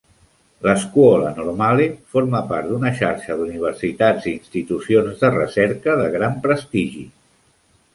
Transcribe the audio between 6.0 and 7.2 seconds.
de gran prestigi.